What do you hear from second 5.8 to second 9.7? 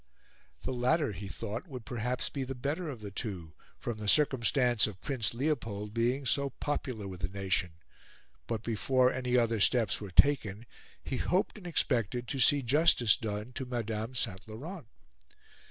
being so popular with the nation; but before any other